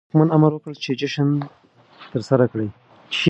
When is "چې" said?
0.83-0.91